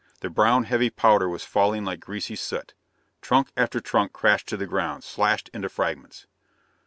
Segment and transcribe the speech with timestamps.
[0.21, 2.73] The brown, heavy powder was falling like greasy soot.
[3.21, 6.25] Trunk after trunk crashed to the ground, slashed into fragments.